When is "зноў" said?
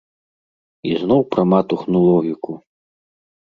1.01-1.21